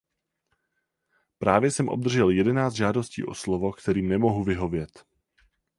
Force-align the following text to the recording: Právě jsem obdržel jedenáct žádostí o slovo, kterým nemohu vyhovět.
Právě 1.39 1.71
jsem 1.71 1.89
obdržel 1.89 2.29
jedenáct 2.29 2.73
žádostí 2.73 3.23
o 3.23 3.33
slovo, 3.35 3.71
kterým 3.71 4.09
nemohu 4.09 4.43
vyhovět. 4.43 5.05